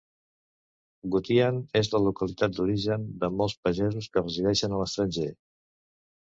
[1.15, 5.33] Gutian és la localitat d'origen de molts pagesos que resideixen a l'estranger.